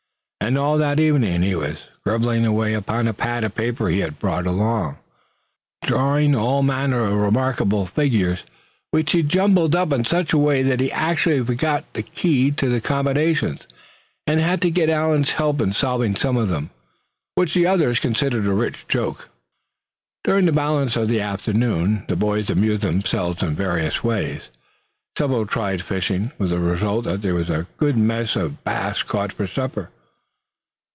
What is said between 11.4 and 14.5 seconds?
forgot the key to the combinations; and